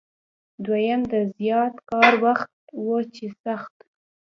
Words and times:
دویم 0.65 1.01
د 1.11 1.13
زیات 1.37 1.75
کار 1.89 2.13
وخت 2.25 2.51
و 2.85 2.91
چې 3.15 3.25
سخت 3.43 3.73
و. 3.81 3.81